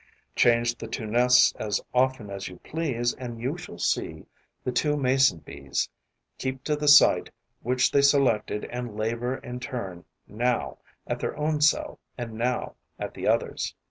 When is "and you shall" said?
3.13-3.77